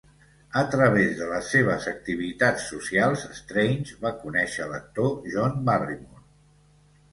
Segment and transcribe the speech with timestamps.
[0.59, 6.27] A través de les seves activitats socials, Strange va conèixer l"actor John Barrymore.